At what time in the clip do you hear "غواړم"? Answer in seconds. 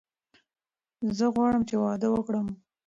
1.35-1.63